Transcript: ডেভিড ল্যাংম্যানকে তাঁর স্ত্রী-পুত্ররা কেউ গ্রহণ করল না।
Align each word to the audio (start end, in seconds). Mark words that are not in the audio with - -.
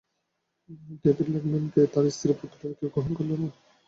ডেভিড 1.03 1.27
ল্যাংম্যানকে 1.29 1.81
তাঁর 1.93 2.05
স্ত্রী-পুত্ররা 2.09 2.75
কেউ 2.77 2.89
গ্রহণ 2.93 3.11
করল 3.13 3.31
না। 3.41 3.47